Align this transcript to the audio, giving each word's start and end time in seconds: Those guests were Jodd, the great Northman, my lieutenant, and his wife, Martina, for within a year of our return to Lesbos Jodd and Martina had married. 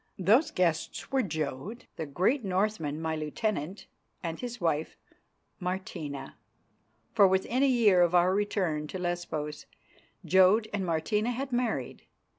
Those 0.17 0.49
guests 0.49 1.11
were 1.11 1.21
Jodd, 1.21 1.85
the 1.95 2.07
great 2.07 2.43
Northman, 2.43 2.99
my 2.99 3.15
lieutenant, 3.15 3.85
and 4.23 4.39
his 4.39 4.59
wife, 4.59 4.97
Martina, 5.59 6.37
for 7.13 7.27
within 7.27 7.61
a 7.61 7.67
year 7.67 8.01
of 8.01 8.15
our 8.15 8.33
return 8.33 8.87
to 8.87 8.97
Lesbos 8.97 9.67
Jodd 10.25 10.67
and 10.73 10.87
Martina 10.87 11.29
had 11.29 11.51
married. 11.51 12.07